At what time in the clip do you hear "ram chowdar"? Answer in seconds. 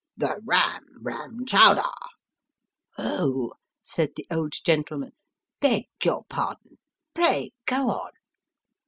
0.99-1.93